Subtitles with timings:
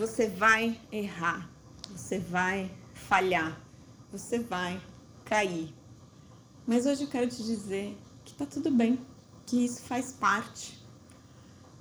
[0.00, 1.46] Você vai errar,
[1.90, 3.60] você vai falhar,
[4.10, 4.80] você vai
[5.26, 5.74] cair.
[6.66, 8.98] Mas hoje eu quero te dizer que tá tudo bem,
[9.44, 10.82] que isso faz parte.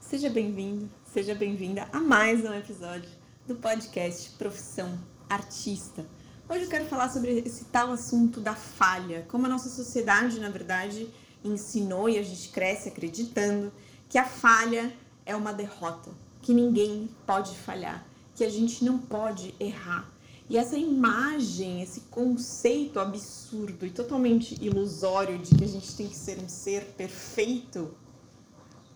[0.01, 3.09] Seja bem-vindo, seja bem-vinda a mais um episódio
[3.47, 4.99] do podcast Profissão
[5.29, 6.05] Artista.
[6.49, 10.49] Hoje eu quero falar sobre esse tal assunto da falha, como a nossa sociedade, na
[10.49, 11.09] verdade,
[11.41, 13.71] ensinou e a gente cresce acreditando
[14.09, 14.93] que a falha
[15.25, 18.08] é uma derrota, que ninguém pode falhar,
[18.39, 20.09] que a gente não pode errar.
[20.49, 26.15] E essa imagem, esse conceito absurdo e totalmente ilusório de que a gente tem que
[26.15, 27.93] ser um ser perfeito,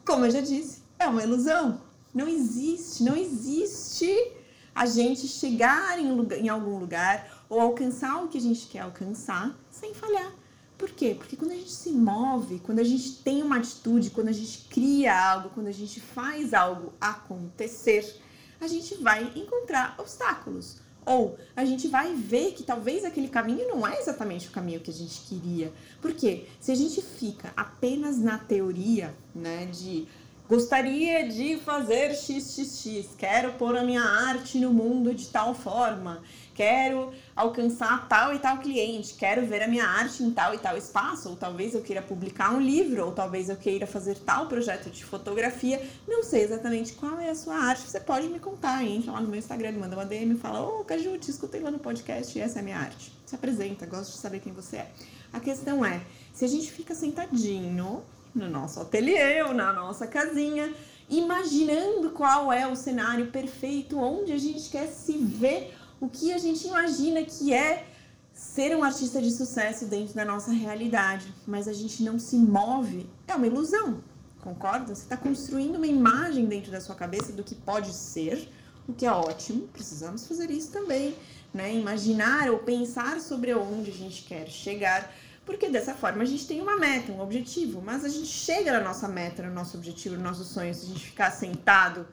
[0.06, 1.82] como eu já disse, é uma ilusão.
[2.14, 4.32] Não existe, não existe
[4.74, 8.80] a gente chegar em, lugar, em algum lugar ou alcançar o que a gente quer
[8.80, 10.32] alcançar sem falhar.
[10.78, 11.16] Por quê?
[11.18, 14.70] Porque quando a gente se move, quando a gente tem uma atitude, quando a gente
[14.70, 18.23] cria algo, quando a gente faz algo acontecer,
[18.64, 20.78] a gente vai encontrar obstáculos.
[21.06, 24.90] Ou a gente vai ver que talvez aquele caminho não é exatamente o caminho que
[24.90, 25.72] a gente queria.
[26.02, 30.08] Porque se a gente fica apenas na teoria, né, de
[30.48, 36.22] gostaria de fazer xxx, quero pôr a minha arte no mundo de tal forma,
[36.54, 40.78] quero alcançar tal e tal cliente, quero ver a minha arte em tal e tal
[40.78, 44.90] espaço, ou talvez eu queira publicar um livro, ou talvez eu queira fazer tal projeto
[44.90, 49.12] de fotografia, não sei exatamente qual é a sua arte, você pode me contar, entra
[49.12, 51.72] lá no meu Instagram, manda uma DM e fala, ô oh, Caju, te escutei lá
[51.72, 53.12] no podcast e essa é a minha arte.
[53.26, 54.92] Se apresenta, gosto de saber quem você é.
[55.32, 56.02] A questão é,
[56.34, 60.74] se a gente fica sentadinho no nosso ateliê ou na nossa casinha,
[61.10, 66.38] imaginando qual é o cenário perfeito, onde a gente quer se ver o que a
[66.38, 67.86] gente imagina que é
[68.34, 73.10] ser um artista de sucesso dentro da nossa realidade, mas a gente não se move,
[73.26, 74.04] é uma ilusão,
[74.42, 74.94] concorda?
[74.94, 78.50] Você está construindo uma imagem dentro da sua cabeça do que pode ser,
[78.86, 81.16] o que é ótimo, precisamos fazer isso também,
[81.54, 81.74] né?
[81.74, 85.10] Imaginar ou pensar sobre onde a gente quer chegar,
[85.46, 88.82] porque dessa forma a gente tem uma meta, um objetivo, mas a gente chega na
[88.82, 92.06] nossa meta, no nosso objetivo, no nosso sonho, se a gente ficar sentado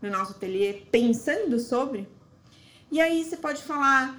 [0.00, 2.08] no nosso ateliê pensando sobre,
[2.90, 4.18] e aí você pode falar,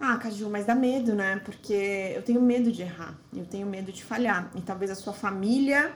[0.00, 1.40] ah, Caju, mas dá medo, né?
[1.44, 4.50] Porque eu tenho medo de errar, eu tenho medo de falhar.
[4.54, 5.94] E talvez a sua família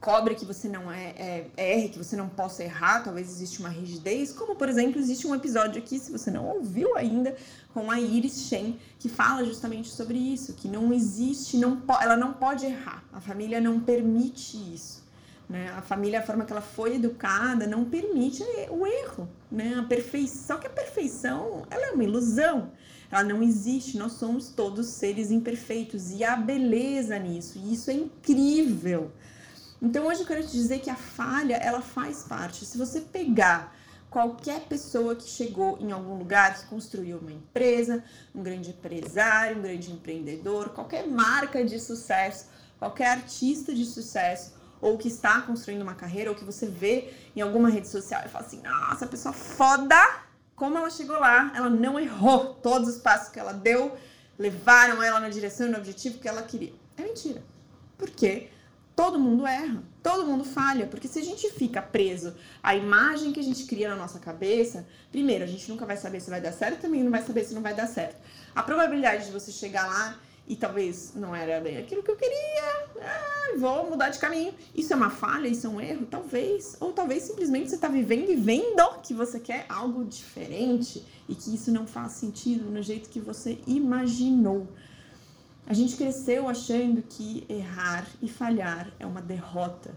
[0.00, 1.14] cobre que você não é,
[1.56, 5.26] é, erre, que você não possa errar, talvez existe uma rigidez, como por exemplo, existe
[5.26, 7.36] um episódio aqui, se você não ouviu ainda,
[7.74, 12.32] com a Iris Shen, que fala justamente sobre isso, que não existe, não ela não
[12.32, 14.99] pode errar, a família não permite isso.
[15.50, 15.68] Né?
[15.76, 18.40] A família, a forma que ela foi educada, não permite
[18.70, 19.74] o erro, né?
[19.80, 22.70] A perfeição, só que a perfeição, ela é uma ilusão.
[23.10, 27.94] Ela não existe, nós somos todos seres imperfeitos e há beleza nisso, e isso é
[27.94, 29.10] incrível.
[29.82, 32.64] Então hoje eu quero te dizer que a falha, ela faz parte.
[32.64, 33.76] Se você pegar
[34.08, 39.62] qualquer pessoa que chegou em algum lugar, que construiu uma empresa, um grande empresário, um
[39.62, 42.46] grande empreendedor, qualquer marca de sucesso,
[42.78, 47.40] qualquer artista de sucesso, ou que está construindo uma carreira, ou que você vê em
[47.40, 49.96] alguma rede social e fala assim: nossa, pessoa foda,
[50.54, 52.54] como ela chegou lá, ela não errou.
[52.54, 53.96] Todos os passos que ela deu
[54.38, 56.72] levaram ela na direção e no objetivo que ela queria.
[56.96, 57.42] É mentira.
[57.96, 58.48] Por quê?
[58.96, 63.40] Todo mundo erra, todo mundo falha, porque se a gente fica preso à imagem que
[63.40, 66.52] a gente cria na nossa cabeça, primeiro, a gente nunca vai saber se vai dar
[66.52, 68.20] certo, também não vai saber se não vai dar certo.
[68.54, 70.18] A probabilidade de você chegar lá
[70.50, 74.52] e talvez não era bem aquilo que eu queria, ah, vou mudar de caminho.
[74.74, 76.06] Isso é uma falha, isso é um erro?
[76.06, 76.76] Talvez.
[76.80, 81.54] Ou talvez simplesmente você está vivendo e vendo que você quer algo diferente e que
[81.54, 84.66] isso não faz sentido no jeito que você imaginou.
[85.68, 89.94] A gente cresceu achando que errar e falhar é uma derrota.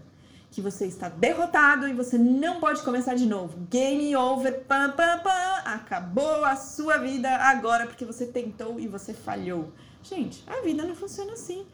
[0.52, 3.58] Que você está derrotado e você não pode começar de novo.
[3.68, 5.62] Game over, pam, pam, pam.
[5.64, 9.72] Acabou a sua vida agora porque você tentou e você falhou.
[10.04, 11.66] Gente, a vida não funciona assim.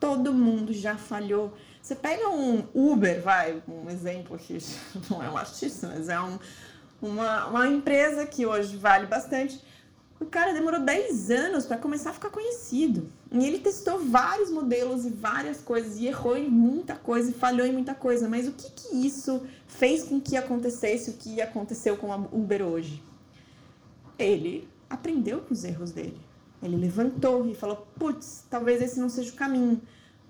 [0.00, 1.52] Todo mundo já falhou.
[1.80, 4.58] Você pega um Uber, vai, um exemplo que
[5.10, 6.38] não é um artista, mas é um,
[7.00, 9.62] uma, uma empresa que hoje vale bastante.
[10.18, 13.06] O cara demorou 10 anos para começar a ficar conhecido.
[13.30, 17.66] E ele testou vários modelos e várias coisas, e errou em muita coisa, e falhou
[17.66, 18.26] em muita coisa.
[18.26, 22.62] Mas o que, que isso fez com que acontecesse o que aconteceu com a Uber
[22.62, 23.02] hoje?
[24.18, 26.23] Ele aprendeu com os erros dele.
[26.64, 29.80] Ele levantou e falou: putz, talvez esse não seja o caminho.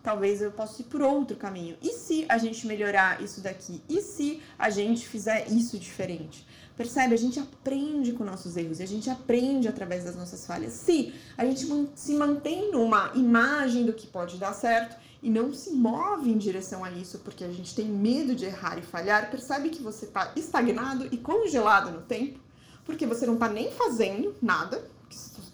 [0.03, 1.79] Talvez eu possa ir por outro caminho.
[1.81, 3.81] E se a gente melhorar isso daqui?
[3.89, 6.47] E se a gente fizer isso diferente?
[6.77, 7.15] Percebe?
[7.15, 10.75] A gente aprende com nossos erros e a gente aprende através das nossas falhas.
[10.75, 15.71] Se a gente se mantém numa imagem do que pode dar certo e não se
[15.71, 19.71] move em direção a isso porque a gente tem medo de errar e falhar, percebe
[19.71, 22.45] que você está estagnado e congelado no tempo?
[22.85, 24.85] porque você não tá nem fazendo nada,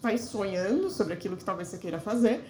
[0.01, 2.43] está sonhando sobre aquilo que talvez você queira fazer,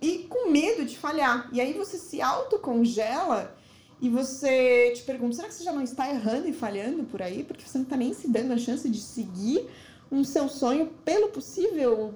[0.00, 1.48] e com medo de falhar.
[1.52, 3.54] E aí você se autocongela
[4.00, 7.44] e você te pergunta: será que você já não está errando e falhando por aí?
[7.44, 9.68] Porque você não está nem se dando a chance de seguir
[10.10, 12.14] um seu sonho pelo possível,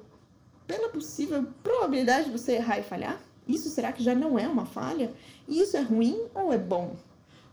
[0.67, 3.20] pela possível probabilidade de você errar e falhar?
[3.46, 5.12] Isso será que já não é uma falha?
[5.46, 6.96] E isso é ruim ou é bom?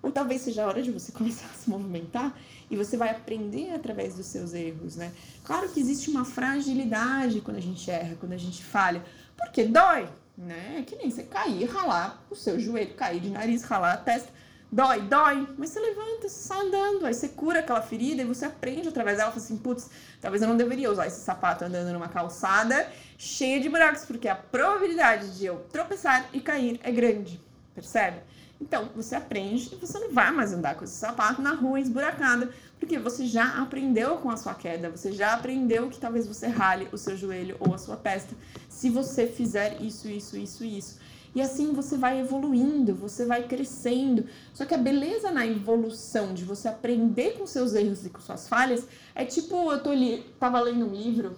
[0.05, 2.37] Ou talvez seja a hora de você começar a se movimentar
[2.69, 5.11] e você vai aprender através dos seus erros, né?
[5.43, 9.03] Claro que existe uma fragilidade quando a gente erra, quando a gente falha,
[9.35, 10.07] porque dói,
[10.37, 10.77] né?
[10.77, 14.29] É que nem você cair, ralar o seu joelho, cair de nariz, ralar a testa.
[14.71, 18.45] Dói, dói, mas você levanta, você sai andando, aí você cura aquela ferida e você
[18.45, 19.89] aprende através dela, fala assim, putz,
[20.21, 22.87] talvez eu não deveria usar esse sapato andando numa calçada
[23.17, 27.41] cheia de buracos, porque a probabilidade de eu tropeçar e cair é grande,
[27.73, 28.17] percebe?
[28.59, 32.49] Então, você aprende e você não vai mais andar com esse sapato na rua esburacada,
[32.79, 36.87] porque você já aprendeu com a sua queda, você já aprendeu que talvez você rale
[36.91, 38.35] o seu joelho ou a sua testa
[38.69, 40.99] se você fizer isso, isso, isso, isso.
[41.33, 44.25] E assim você vai evoluindo, você vai crescendo.
[44.53, 48.47] Só que a beleza na evolução de você aprender com seus erros e com suas
[48.47, 49.91] falhas é tipo, eu tô
[50.39, 51.35] tava lendo um livro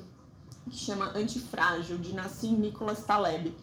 [0.70, 3.56] que chama Antifrágil, de Nassim Nicholas Taleb.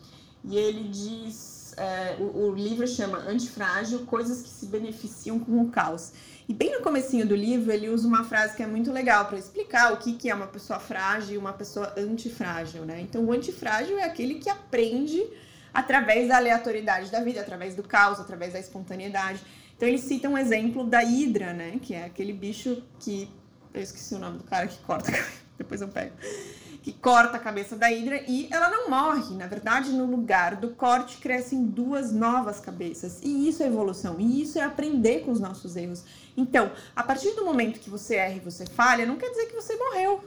[0.44, 5.68] E ele diz é, o, o, livro chama Antifrágil, Coisas que se beneficiam com o
[5.70, 6.12] caos.
[6.48, 9.38] E bem no comecinho do livro, ele usa uma frase que é muito legal para
[9.38, 13.00] explicar o que, que é uma pessoa frágil e uma pessoa antifrágil, né?
[13.00, 15.24] Então, o antifrágil é aquele que aprende
[15.72, 19.40] através da aleatoriedade da vida, através do caos, através da espontaneidade.
[19.76, 21.78] Então, ele cita um exemplo da hidra, né?
[21.80, 23.28] Que é aquele bicho que...
[23.72, 25.10] Eu esqueci o nome do cara que corta,
[25.58, 26.12] depois eu pego
[26.84, 29.34] que corta a cabeça da Hidra e ela não morre.
[29.34, 33.20] Na verdade, no lugar do corte crescem duas novas cabeças.
[33.22, 36.04] E isso é evolução, e isso é aprender com os nossos erros.
[36.36, 39.54] Então, a partir do momento que você erra e você falha, não quer dizer que
[39.54, 40.24] você morreu,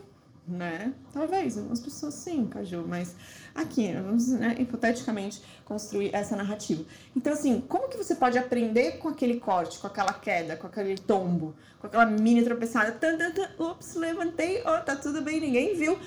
[0.47, 0.95] né?
[1.13, 3.15] Talvez, algumas pessoas sim, Caju, mas
[3.53, 6.83] aqui, vamos né, hipoteticamente construir essa narrativa.
[7.15, 10.97] Então, assim, como que você pode aprender com aquele corte, com aquela queda, com aquele
[10.97, 12.93] tombo, com aquela mini tropeçada?
[12.93, 15.99] Tan, tan, tan, ups, levantei, oh, tá tudo bem, ninguém viu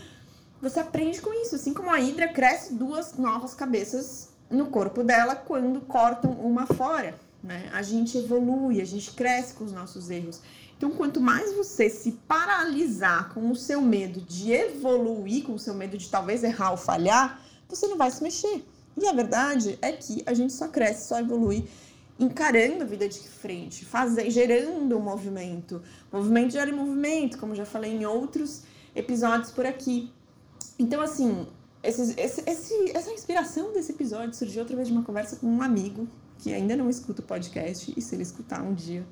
[0.60, 1.54] você aprende com isso.
[1.54, 7.14] Assim como a Hidra cresce duas novas cabeças no corpo dela quando cortam uma fora.
[7.42, 7.70] Né?
[7.72, 10.40] A gente evolui, a gente cresce com os nossos erros.
[10.76, 15.74] Então, quanto mais você se paralisar com o seu medo de evoluir, com o seu
[15.74, 18.64] medo de talvez errar ou falhar, você não vai se mexer.
[18.96, 21.68] E a verdade é que a gente só cresce, só evolui
[22.18, 25.82] encarando a vida de frente, fazer, gerando um movimento.
[26.12, 28.62] Movimento gera movimento, como já falei em outros
[28.94, 30.12] episódios por aqui.
[30.78, 31.46] Então, assim,
[31.82, 36.08] esse, esse, esse, essa inspiração desse episódio surgiu através de uma conversa com um amigo
[36.38, 39.04] que ainda não escuta o podcast, e se ele escutar um dia,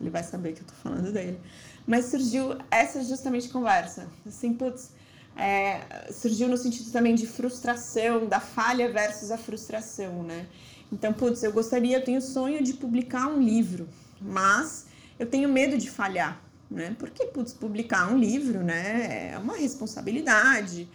[0.00, 1.38] ele vai saber que eu tô falando dele.
[1.86, 4.08] Mas surgiu essa justamente conversa.
[4.24, 4.90] Assim, putz,
[5.36, 10.46] é, surgiu no sentido também de frustração, da falha versus a frustração, né?
[10.92, 13.88] Então, putz, eu gostaria, eu tenho sonho de publicar um livro,
[14.20, 14.86] mas
[15.18, 16.94] eu tenho medo de falhar, né?
[16.98, 20.88] Porque, putz, publicar um livro, né, é uma responsabilidade,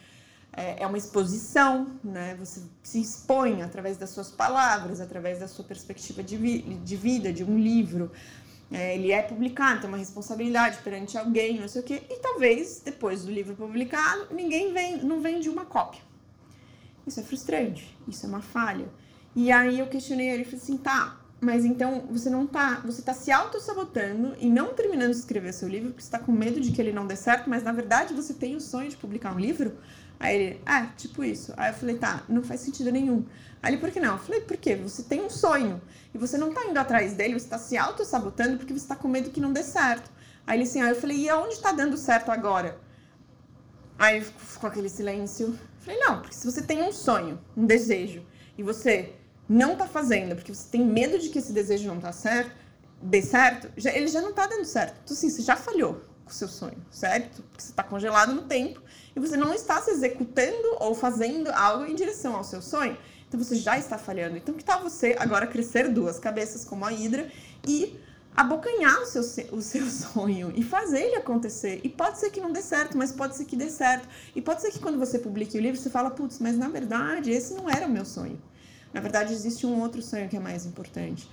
[0.54, 2.36] é, é uma exposição, né?
[2.40, 7.32] Você se expõe através das suas palavras, através da sua perspectiva de, vi de vida,
[7.32, 8.12] de um livro.
[8.70, 12.04] É, ele é publicado, tem uma responsabilidade perante alguém, não sei o quê.
[12.10, 16.02] E talvez, depois do livro publicado, ninguém vem, não vende uma cópia.
[17.06, 18.88] Isso é frustrante, isso é uma falha.
[19.36, 23.02] E aí eu questionei ele e falei assim, tá, mas então você não tá, você
[23.02, 26.62] tá se auto-sabotando e não terminando de escrever seu livro porque você tá com medo
[26.62, 29.36] de que ele não dê certo, mas na verdade você tem o sonho de publicar
[29.36, 29.76] um livro?
[30.20, 31.52] Aí ele, ah, tipo isso.
[31.58, 33.26] Aí eu falei, tá, não faz sentido nenhum.
[33.62, 34.14] Aí ele, por que não?
[34.14, 34.76] Eu falei, por quê?
[34.76, 35.82] Você tem um sonho
[36.14, 39.08] e você não tá indo atrás dele, você tá se auto-sabotando porque você tá com
[39.08, 40.12] medo que não dê certo.
[40.46, 42.78] Aí ele assim, aí eu falei, e aonde tá dando certo agora?
[43.98, 45.48] Aí ficou aquele silêncio.
[45.48, 48.24] Eu falei, não, porque se você tem um sonho, um desejo,
[48.56, 49.16] e você
[49.52, 52.52] não tá fazendo porque você tem medo de que esse desejo não tá certo,
[53.02, 54.96] dê certo, já, ele já não tá dando certo.
[55.04, 57.44] Então, assim, você já falhou com o seu sonho, certo?
[57.44, 58.82] Porque você tá congelado no tempo
[59.14, 63.38] e você não está se executando ou fazendo algo em direção ao seu sonho, então
[63.38, 64.38] você já está falhando.
[64.38, 67.30] Então, que tal você agora crescer duas cabeças como a Hidra
[67.68, 68.00] e
[68.34, 71.82] abocanhar o seu, o seu sonho e fazer ele acontecer.
[71.84, 74.08] E pode ser que não dê certo, mas pode ser que dê certo.
[74.34, 77.32] E pode ser que quando você publique o livro, você fala, putz, mas na verdade
[77.32, 78.40] esse não era o meu sonho.
[78.94, 81.30] Na verdade, existe um outro sonho que é mais importante.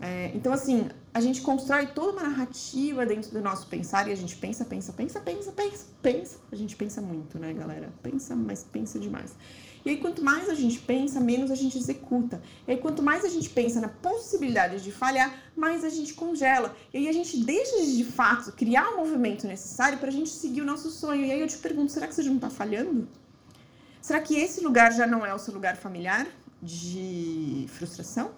[0.00, 4.14] É, então, assim, a gente constrói toda uma narrativa dentro do nosso pensar e a
[4.14, 6.38] gente pensa, pensa, pensa, pensa, pensa, pensa.
[6.50, 7.92] A gente pensa muito, né, galera?
[8.02, 9.34] Pensa, mas pensa demais.
[9.84, 12.42] E aí, quanto mais a gente pensa, menos a gente executa.
[12.66, 16.74] E aí, quanto mais a gente pensa na possibilidade de falhar, mais a gente congela.
[16.92, 20.30] E aí, a gente deixa de, de fato, criar o movimento necessário para a gente
[20.30, 21.24] seguir o nosso sonho.
[21.24, 23.06] E aí, eu te pergunto: será que você já não está falhando?
[24.00, 26.26] Será que esse lugar já não é o seu lugar familiar
[26.64, 28.32] de frustração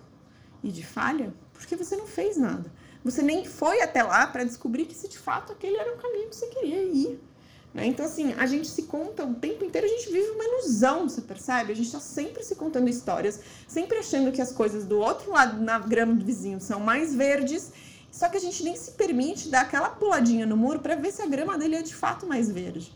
[0.62, 1.33] e de falha?
[1.52, 2.71] Porque você não fez nada.
[3.04, 6.28] Você nem foi até lá para descobrir que se de fato aquele era o caminho
[6.28, 7.21] que você queria ir.
[7.73, 7.87] Né?
[7.87, 11.21] Então, assim, a gente se conta o tempo inteiro, a gente vive uma ilusão, você
[11.21, 11.73] percebe?
[11.73, 15.62] A gente está sempre se contando histórias, sempre achando que as coisas do outro lado
[15.62, 17.71] na grama do vizinho são mais verdes,
[18.11, 21.21] só que a gente nem se permite dar aquela puladinha no muro para ver se
[21.21, 22.90] a grama dele é de fato mais verde.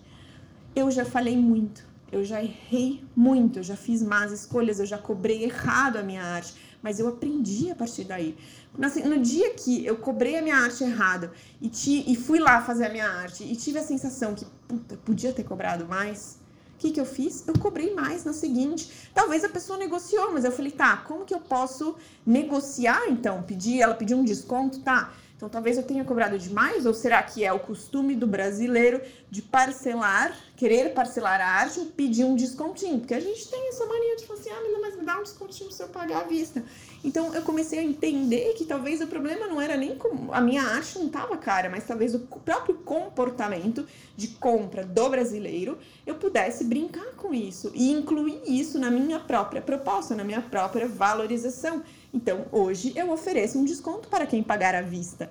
[0.75, 4.98] Eu já falei muito, eu já errei muito, eu já fiz más escolhas, eu já
[4.98, 8.36] cobrei errado a minha arte mas eu aprendi a partir daí.
[8.80, 12.62] Assim, no dia que eu cobrei a minha arte errada e, ti, e fui lá
[12.62, 16.38] fazer a minha arte e tive a sensação que, puta, podia ter cobrado mais,
[16.74, 17.46] o que, que eu fiz?
[17.46, 19.10] Eu cobrei mais na seguinte.
[19.14, 23.42] Talvez a pessoa negociou, mas eu falei, tá, como que eu posso negociar então?
[23.42, 25.12] Pedir, ela pediu um desconto, tá?
[25.40, 29.40] Então talvez eu tenha cobrado demais, ou será que é o costume do brasileiro de
[29.40, 32.99] parcelar, querer parcelar a arte ou pedir um descontinho?
[32.99, 35.73] Porque a gente tem essa mania de falar assim, ah, mas me dá um descontinho
[35.73, 36.62] se eu pagar à vista.
[37.02, 40.62] Então eu comecei a entender que talvez o problema não era nem como a minha
[40.62, 46.64] arte não estava cara, mas talvez o próprio comportamento de compra do brasileiro eu pudesse
[46.64, 51.82] brincar com isso e incluir isso na minha própria proposta, na minha própria valorização.
[52.12, 55.30] Então, hoje eu ofereço um desconto para quem pagar à vista.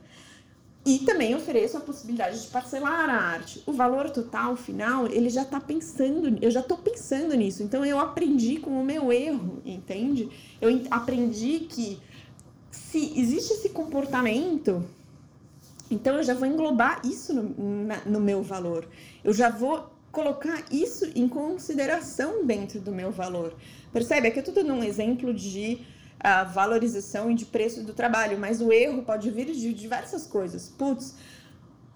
[0.85, 3.61] E também ofereço a possibilidade de parcelar a arte.
[3.65, 7.61] O valor total final, ele já está pensando, eu já estou pensando nisso.
[7.61, 10.29] Então eu aprendi com o meu erro, entende?
[10.61, 11.99] Eu aprendi que
[12.71, 14.83] se existe esse comportamento,
[15.91, 18.87] então eu já vou englobar isso no, na, no meu valor.
[19.23, 23.53] Eu já vou colocar isso em consideração dentro do meu valor.
[23.91, 24.29] Percebe?
[24.29, 25.85] Aqui eu estou dando um exemplo de
[26.19, 30.67] a valorização e de preço do trabalho, mas o erro pode vir de diversas coisas.
[30.67, 31.15] Putz,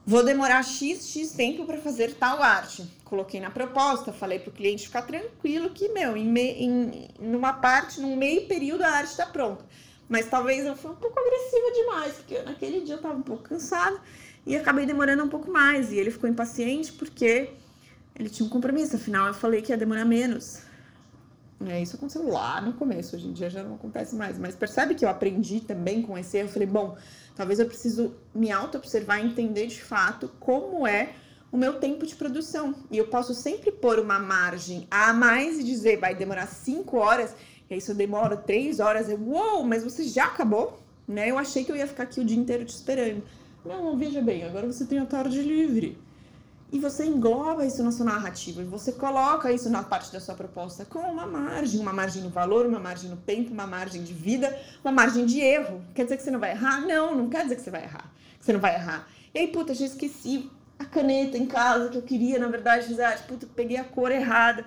[0.05, 2.87] vou demorar X, X tempo para fazer tal arte.
[3.03, 7.53] Coloquei na proposta, falei para o cliente ficar tranquilo que, meu, em, me, em numa
[7.53, 9.65] parte, num meio período a arte está pronta.
[10.07, 13.43] Mas talvez eu fui um pouco agressiva demais, porque naquele dia eu estava um pouco
[13.43, 13.99] cansada
[14.45, 15.91] e acabei demorando um pouco mais.
[15.91, 17.49] E ele ficou impaciente porque
[18.15, 20.59] ele tinha um compromisso, afinal eu falei que ia demorar menos.
[21.67, 24.37] É, isso aconteceu lá no começo, hoje em dia já não acontece mais.
[24.37, 26.47] Mas percebe que eu aprendi também com esse erro?
[26.47, 26.97] Eu falei, bom,
[27.35, 31.13] talvez eu preciso me auto-observar e entender de fato como é
[31.51, 32.73] o meu tempo de produção.
[32.89, 37.35] E eu posso sempre pôr uma margem a mais e dizer, vai demorar cinco horas,
[37.69, 40.81] e aí se eu demoro três horas, eu, uou, mas você já acabou?
[41.07, 41.29] Né?
[41.29, 43.23] Eu achei que eu ia ficar aqui o dia inteiro te esperando.
[43.63, 45.97] Não, veja bem, agora você tem a tarde livre
[46.73, 50.33] e você engloba isso na sua narrativa, e você coloca isso na parte da sua
[50.33, 54.11] proposta com uma margem, uma margem no valor, uma margem no tempo, uma margem de
[54.11, 55.85] vida, uma margem de erro.
[55.93, 56.81] Quer dizer que você não vai errar?
[56.81, 58.11] Não, não quer dizer que você vai errar.
[58.39, 59.07] Que você não vai errar.
[59.35, 60.49] E aí, puta, já esqueci
[60.79, 63.27] a caneta em casa que eu queria, na verdade, fazer arte.
[63.27, 64.65] Puta, peguei a cor errada.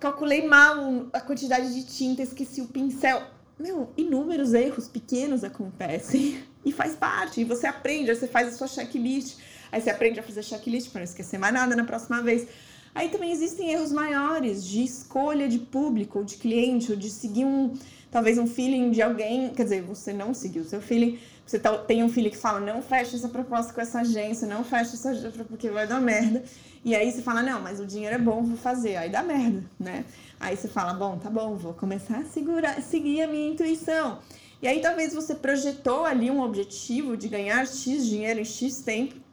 [0.00, 3.22] Calculei mal a quantidade de tinta, esqueci o pincel.
[3.58, 7.42] Meu, inúmeros erros pequenos acontecem e faz parte.
[7.42, 9.36] E você aprende, você faz a sua checklist
[9.70, 12.46] Aí você aprende a fazer checklist para não esquecer mais nada na próxima vez.
[12.94, 17.74] Aí também existem erros maiores de escolha de público, de cliente, ou de seguir um,
[18.10, 21.76] talvez um feeling de alguém, quer dizer, você não seguiu o seu feeling, você tá,
[21.76, 25.10] tem um feeling que fala, não fecha essa proposta com essa agência, não fecha essa
[25.10, 26.42] agência porque vai dar merda.
[26.82, 28.96] E aí você fala, não, mas o dinheiro é bom, vou fazer.
[28.96, 30.04] Aí dá merda, né?
[30.40, 34.20] Aí você fala, bom, tá bom, vou começar a segurar, seguir a minha intuição.
[34.62, 39.25] E aí talvez você projetou ali um objetivo de ganhar X dinheiro em X tempo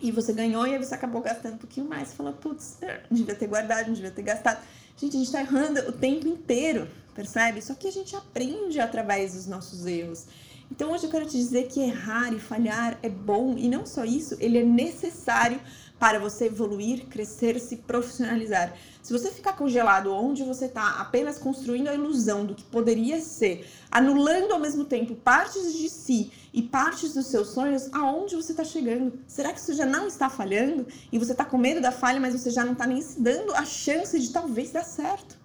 [0.00, 2.08] e você ganhou e aí você acabou gastando um pouquinho mais.
[2.08, 2.78] Você falou, putz,
[3.10, 4.62] devia ter guardado, não devia ter gastado.
[4.96, 7.62] Gente, a gente tá errando o tempo inteiro, percebe?
[7.62, 10.26] Só que a gente aprende através dos nossos erros.
[10.70, 14.04] Então hoje eu quero te dizer que errar e falhar é bom e não só
[14.04, 15.60] isso, ele é necessário
[15.98, 18.74] para você evoluir, crescer, se profissionalizar.
[19.02, 23.66] Se você ficar congelado onde você está, apenas construindo a ilusão do que poderia ser,
[23.90, 28.64] anulando ao mesmo tempo partes de si e partes dos seus sonhos, aonde você está
[28.64, 29.18] chegando?
[29.26, 30.86] Será que isso já não está falhando?
[31.10, 33.54] E você está com medo da falha, mas você já não está nem se dando
[33.54, 35.38] a chance de talvez dar certo?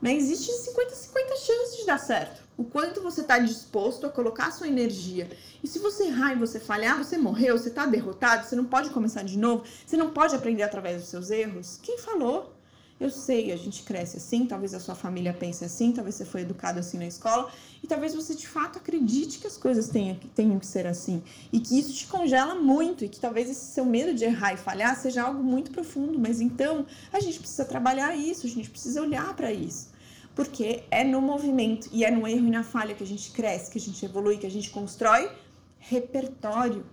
[0.00, 0.14] Né?
[0.14, 0.76] Existe 50-50
[1.44, 2.47] chances de dar certo.
[2.58, 5.30] O quanto você está disposto a colocar a sua energia.
[5.62, 8.90] E se você errar e você falhar, você morreu, você está derrotado, você não pode
[8.90, 11.78] começar de novo, você não pode aprender através dos seus erros.
[11.80, 12.52] Quem falou?
[13.00, 16.40] Eu sei, a gente cresce assim, talvez a sua família pense assim, talvez você foi
[16.40, 17.48] educado assim na escola,
[17.80, 21.22] e talvez você de fato acredite que as coisas tenham, tenham que ser assim,
[21.52, 24.56] e que isso te congela muito, e que talvez esse seu medo de errar e
[24.56, 29.00] falhar seja algo muito profundo, mas então a gente precisa trabalhar isso, a gente precisa
[29.00, 29.96] olhar para isso.
[30.38, 33.72] Porque é no movimento e é no erro e na falha que a gente cresce,
[33.72, 35.28] que a gente evolui, que a gente constrói
[35.80, 36.84] repertório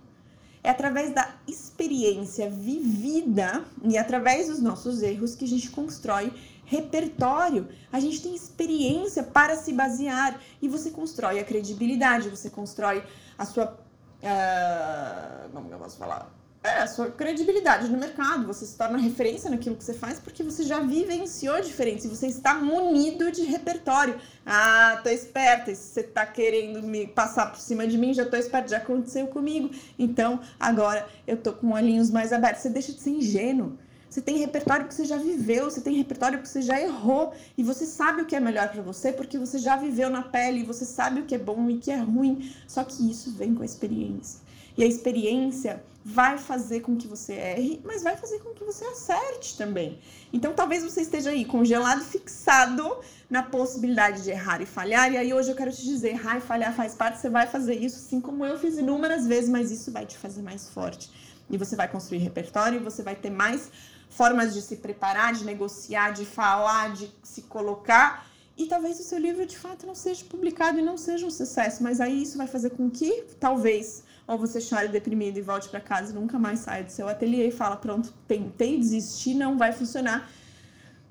[0.66, 6.32] é através da experiência vivida e através dos nossos erros que a gente constrói
[6.64, 7.68] repertório.
[7.92, 13.04] A gente tem experiência para se basear e você constrói a credibilidade, você constrói
[13.38, 13.78] a sua.
[14.20, 16.28] Uh, como eu posso falar?
[16.62, 20.42] É, a sua credibilidade no mercado, você se torna referência naquilo que você faz porque
[20.42, 24.18] você já vivenciou diferente, você está munido de repertório.
[24.44, 28.36] Ah, tô esperta, se você tá querendo me passar por cima de mim, já tô
[28.36, 29.70] esperta, já aconteceu comigo.
[29.98, 32.62] Então, agora eu tô com olhinhos mais abertos.
[32.62, 33.78] Você deixa de ser ingênuo.
[34.08, 37.62] Você tem repertório que você já viveu, você tem repertório que você já errou e
[37.62, 40.84] você sabe o que é melhor para você porque você já viveu na pele, você
[40.84, 42.50] sabe o que é bom e o que é ruim.
[42.66, 44.40] Só que isso vem com a experiência.
[44.76, 48.84] E a experiência vai fazer com que você erre, mas vai fazer com que você
[48.84, 49.98] acerte também.
[50.32, 55.12] Então talvez você esteja aí congelado, fixado na possibilidade de errar e falhar.
[55.12, 57.74] E aí hoje eu quero te dizer, errar e falhar faz parte, você vai fazer
[57.74, 61.10] isso, assim como eu fiz inúmeras vezes, mas isso vai te fazer mais forte.
[61.50, 63.68] E você vai construir repertório, você vai ter mais
[64.08, 68.26] formas de se preparar, de negociar, de falar, de se colocar.
[68.56, 71.82] E talvez o seu livro de fato não seja publicado e não seja um sucesso,
[71.82, 75.80] mas aí isso vai fazer com que talvez ou você chore deprimido e volte para
[75.80, 79.72] casa e nunca mais saia do seu ateliê e fala: pronto, tentei desistir, não vai
[79.72, 80.30] funcionar.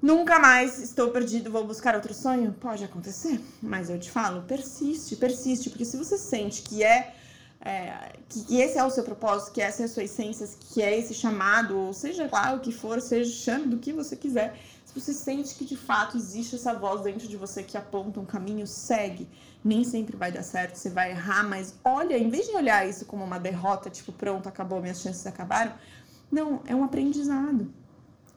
[0.02, 2.54] Nunca mais estou perdido, vou buscar outro sonho?
[2.60, 7.16] Pode acontecer, mas eu te falo, persiste, persiste, porque se você sente que é,
[7.62, 10.82] é que, que, esse é o seu propósito, que essa é a sua essência, que
[10.82, 14.56] é esse chamado, ou seja lá o que for, seja chame do que você quiser,
[14.85, 18.26] se você sente que de fato existe essa voz dentro de você que aponta um
[18.26, 19.28] caminho, segue.
[19.64, 23.06] Nem sempre vai dar certo, você vai errar, mas olha, em vez de olhar isso
[23.06, 25.74] como uma derrota, tipo, pronto, acabou, minhas chances acabaram,
[26.32, 27.74] não, é um aprendizado.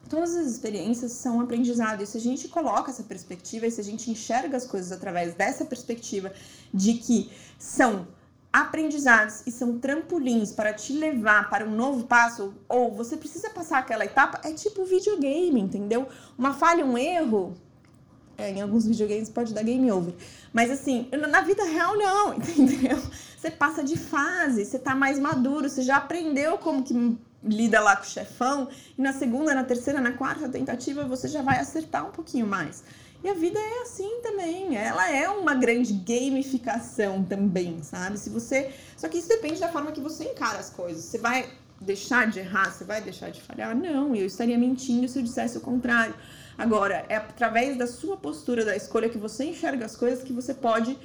[0.09, 3.81] Todas as experiências são um aprendizado, e se a gente coloca essa perspectiva, e se
[3.81, 6.33] a gente enxerga as coisas através dessa perspectiva
[6.73, 8.09] de que são
[8.61, 13.79] aprendizados e são trampolins para te levar para um novo passo, ou você precisa passar
[13.79, 16.09] aquela etapa, é tipo videogame, entendeu?
[16.37, 17.55] Uma falha, um erro,
[18.37, 20.15] é, em alguns videogames pode dar game over.
[20.53, 23.03] Mas assim, na vida real não, entendeu?
[23.37, 27.97] Você passa de fase, você tá mais maduro, você já aprendeu como que lida lá
[27.97, 32.07] com o chefão, e na segunda, na terceira, na quarta tentativa você já vai acertar
[32.07, 32.83] um pouquinho mais.
[33.23, 38.17] E a vida é assim também, ela é uma grande gamificação também, sabe?
[38.17, 41.05] Se você, só que isso depende da forma que você encara as coisas.
[41.05, 41.49] Você vai
[41.81, 43.75] deixar de errar, você vai deixar de falhar?
[43.75, 46.15] Não, eu estaria mentindo se eu dissesse o contrário.
[46.57, 50.55] Agora, é através da sua postura, da escolha que você enxerga as coisas que você
[50.55, 50.97] pode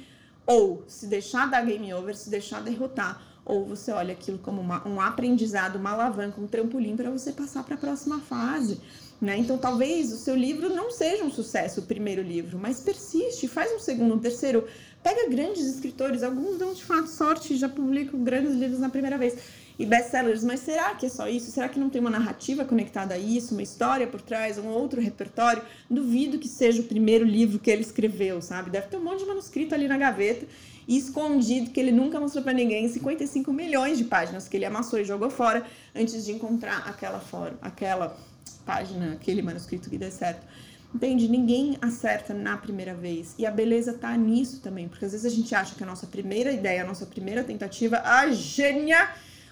[0.46, 4.86] ou se deixar dar game over, se deixar derrotar, ou você olha aquilo como uma,
[4.86, 8.80] um aprendizado, uma alavanca, um trampolim para você passar para a próxima fase.
[9.20, 9.38] Né?
[9.38, 13.72] Então, talvez o seu livro não seja um sucesso, o primeiro livro, mas persiste, faz
[13.72, 14.66] um segundo, um terceiro.
[15.02, 19.16] Pega grandes escritores, alguns dão de fato sorte e já publicam grandes livros na primeira
[19.16, 19.36] vez
[19.78, 21.50] e best-sellers, mas será que é só isso?
[21.50, 25.00] Será que não tem uma narrativa conectada a isso, uma história por trás, um outro
[25.00, 25.62] repertório?
[25.90, 28.70] Duvido que seja o primeiro livro que ele escreveu, sabe?
[28.70, 30.46] Deve ter um monte de manuscrito ali na gaveta
[30.86, 34.98] e escondido que ele nunca mostrou para ninguém, 55 milhões de páginas que ele amassou
[34.98, 38.16] e jogou fora antes de encontrar aquela forma, aquela
[38.64, 40.46] página, aquele manuscrito que dê certo.
[40.94, 41.28] Entende?
[41.28, 43.34] Ninguém acerta na primeira vez.
[43.36, 46.06] E a beleza tá nisso também, porque às vezes a gente acha que a nossa
[46.06, 49.10] primeira ideia, a nossa primeira tentativa, a gênia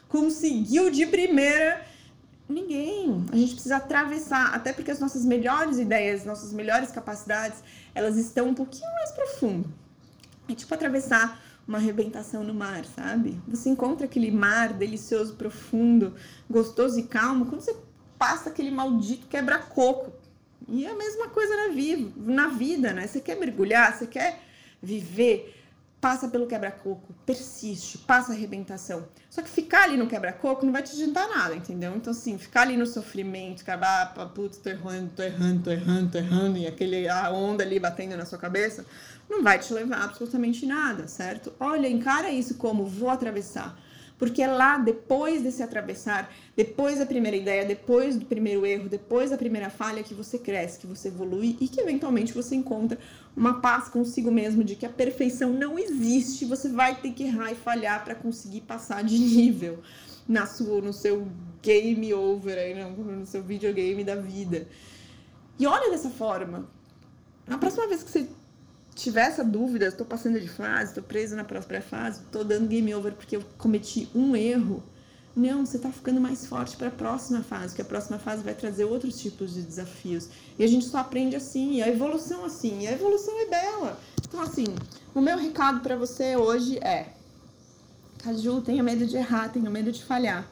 [0.09, 1.85] conseguiu de primeira.
[2.49, 3.27] Ninguém.
[3.33, 8.49] A gente precisa atravessar, até porque as nossas melhores ideias, nossas melhores capacidades, elas estão
[8.49, 9.69] um pouquinho mais profundo.
[10.49, 13.41] É tipo atravessar uma arrebentação no mar, sabe?
[13.49, 16.15] Você encontra aquele mar delicioso, profundo,
[16.49, 17.75] gostoso e calmo quando você
[18.23, 20.13] passa aquele maldito quebra-coco.
[20.69, 23.09] E é a mesma coisa na vida, na vida, né?
[23.09, 24.39] Você quer mergulhar, você quer
[24.81, 25.59] viver
[26.01, 29.07] passa pelo quebra-coco, persiste, passa a arrebentação.
[29.29, 31.95] Só que ficar ali no quebra-coco não vai te adiantar nada, entendeu?
[31.97, 36.11] Então, assim, ficar ali no sofrimento, acabar, ah, putz, tô errando, tô errando, tô errando,
[36.11, 38.85] tô errando, e aquele, a onda ali batendo na sua cabeça,
[39.29, 41.53] não vai te levar absolutamente nada, certo?
[41.59, 43.77] Olha, encara isso como vou atravessar.
[44.19, 49.31] Porque é lá, depois desse atravessar, depois da primeira ideia, depois do primeiro erro, depois
[49.31, 52.99] da primeira falha, que você cresce, que você evolui e que eventualmente você encontra
[53.37, 57.51] uma paz consigo mesmo de que a perfeição não existe, você vai ter que errar
[57.53, 59.81] e falhar para conseguir passar de nível
[60.29, 61.27] na sua, no seu
[61.63, 64.69] game over, aí, no seu videogame da vida.
[65.59, 66.69] E olha dessa forma.
[67.47, 68.29] Na próxima vez que você
[68.95, 72.95] tiver essa dúvida, estou passando de fase, estou preso na próxima fase, estou dando game
[72.95, 74.83] over porque eu cometi um erro.
[75.35, 78.55] Não, você está ficando mais forte para a próxima fase, porque a próxima fase vai
[78.55, 80.29] trazer outros tipos de desafios.
[80.59, 83.99] E a gente só aprende assim, e a evolução assim, e a evolução é bela.
[84.29, 84.67] Então, assim,
[85.15, 87.15] o meu recado para você hoje é:
[88.19, 90.47] Caju, tenha medo de errar, tenha medo de falhar.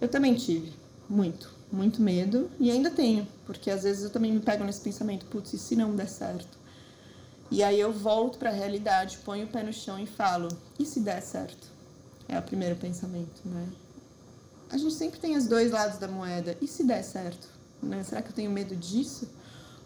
[0.00, 0.72] Eu também tive,
[1.08, 5.26] muito, muito medo, e ainda tenho, porque às vezes eu também me pego nesse pensamento:
[5.26, 6.63] putz, e se não der certo?
[7.50, 10.84] E aí eu volto para a realidade, ponho o pé no chão e falo: e
[10.84, 11.68] se der certo?
[12.28, 13.68] É o primeiro pensamento, né?
[14.70, 16.56] A gente sempre tem os dois lados da moeda.
[16.60, 17.46] E se der certo?
[17.82, 18.02] Né?
[18.02, 19.28] Será que eu tenho medo disso?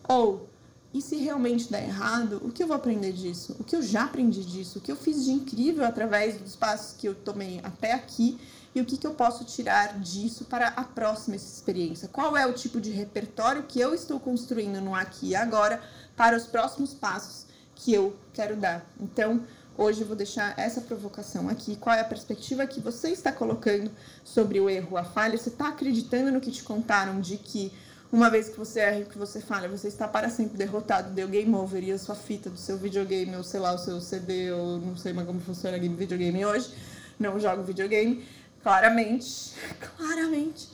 [0.08, 0.48] Ou,
[0.94, 3.54] e se realmente der errado, o que eu vou aprender disso?
[3.58, 4.78] O que eu já aprendi disso?
[4.78, 8.38] O que eu fiz de incrível através dos passos que eu tomei até aqui?
[8.74, 12.08] E o que, que eu posso tirar disso para a próxima experiência?
[12.08, 15.82] Qual é o tipo de repertório que eu estou construindo no aqui e agora
[16.16, 17.47] para os próximos passos
[17.78, 18.84] que eu quero dar?
[19.00, 19.42] Então,
[19.78, 21.76] Hoje eu vou deixar essa provocação aqui.
[21.76, 23.88] Qual é a perspectiva que você está colocando
[24.24, 25.38] sobre o erro, a falha?
[25.38, 27.72] Você está acreditando no que te contaram de que
[28.10, 31.28] uma vez que você erra e que você falha, você está para sempre derrotado, deu
[31.28, 34.50] game over e a sua fita do seu videogame, ou sei lá, o seu CD,
[34.50, 36.74] ou não sei mais como funciona game videogame hoje,
[37.16, 38.26] não jogo videogame,
[38.64, 39.52] claramente,
[39.96, 40.68] claramente,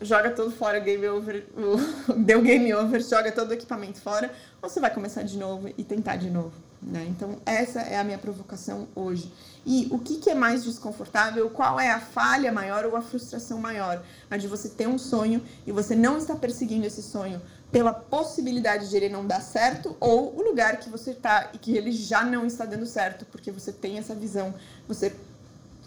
[0.00, 1.46] joga tudo fora, game over,
[2.16, 6.16] deu game over, joga todo o equipamento fora, você vai começar de novo e tentar
[6.16, 6.52] de novo.
[6.82, 7.06] Né?
[7.10, 9.30] Então, essa é a minha provocação hoje.
[9.66, 11.50] E o que, que, é mais desconfortável?
[11.50, 14.02] Qual é a falha maior ou a frustração maior?
[14.30, 18.88] A de você ter um sonho e você não está perseguindo esse sonho pela possibilidade
[18.88, 22.24] de ele não dar certo ou o lugar que você está e que ele já
[22.24, 24.54] não está dando certo, porque você tem essa visão,
[24.88, 25.14] você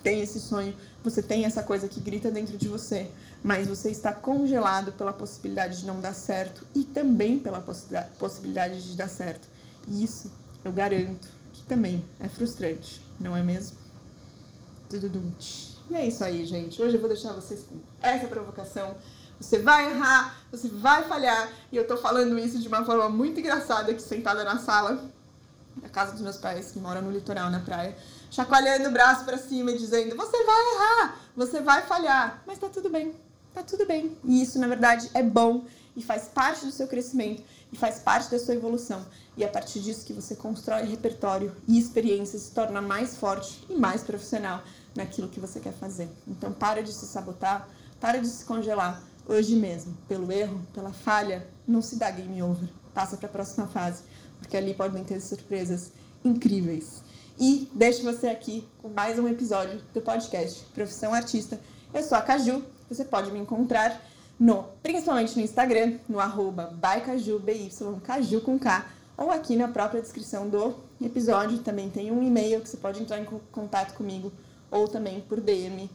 [0.04, 3.10] tem esse sonho, você tem essa coisa que grita dentro de você,
[3.44, 7.60] mas você está congelado pela possibilidade de não dar certo e também pela
[8.18, 9.48] possibilidade de dar certo.
[9.88, 10.32] E isso
[10.64, 13.78] eu garanto que também é frustrante, não é mesmo?
[15.90, 16.82] E é isso aí, gente.
[16.82, 18.96] Hoje eu vou deixar vocês com essa provocação.
[19.40, 23.42] Você vai errar, você vai falhar, e eu tô falando isso de uma forma muito
[23.42, 25.04] engraçada aqui sentada na sala
[25.76, 27.98] da casa dos meus pais, que moram no litoral, na praia,
[28.32, 32.70] chacoalhando o braço para cima e dizendo: "Você vai errar, você vai falhar, mas tá
[32.70, 33.14] tudo bem.
[33.54, 34.18] Tá tudo bem".
[34.24, 38.30] E isso, na verdade, é bom e faz parte do seu crescimento e faz parte
[38.30, 39.06] da sua evolução.
[39.36, 43.66] E é a partir disso que você constrói repertório e experiência, se torna mais forte
[43.70, 44.64] e mais profissional
[44.96, 46.08] naquilo que você quer fazer.
[46.28, 47.68] Então para de se sabotar,
[48.00, 52.70] para de se congelar hoje mesmo, pelo erro, pela falha, não se dá game over.
[52.94, 54.04] Passa para a próxima fase,
[54.40, 55.92] porque ali podem ter surpresas
[56.24, 57.02] incríveis.
[57.40, 61.60] E deixo você aqui com mais um episódio do podcast Profissão Artista.
[61.92, 62.64] Eu sou a Caju,
[62.94, 64.02] você pode me encontrar
[64.40, 66.74] no, principalmente no Instagram, no arroba
[68.44, 72.78] com K, ou aqui na própria descrição do episódio também tem um e-mail que você
[72.78, 74.32] pode entrar em contato comigo,
[74.72, 75.90] ou também por DM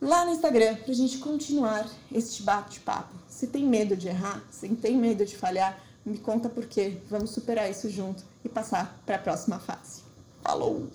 [0.00, 3.14] lá no Instagram, pra gente continuar este bate-papo.
[3.28, 6.98] Se tem medo de errar, se tem medo de falhar, me conta por quê.
[7.08, 10.02] Vamos superar isso junto e passar para a próxima fase.
[10.42, 10.88] Falou!